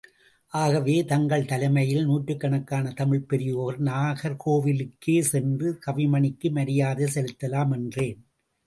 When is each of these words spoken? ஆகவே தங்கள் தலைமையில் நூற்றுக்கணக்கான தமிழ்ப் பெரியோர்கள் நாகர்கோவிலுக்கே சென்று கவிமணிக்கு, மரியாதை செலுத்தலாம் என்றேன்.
ஆகவே 0.53 1.05
தங்கள் 1.05 1.45
தலைமையில் 1.45 2.05
நூற்றுக்கணக்கான 2.05 2.91
தமிழ்ப் 2.91 3.29
பெரியோர்கள் 3.29 3.85
நாகர்கோவிலுக்கே 3.85 5.21
சென்று 5.21 5.79
கவிமணிக்கு, 5.85 6.51
மரியாதை 6.51 7.07
செலுத்தலாம் 7.13 7.73
என்றேன். 7.73 8.19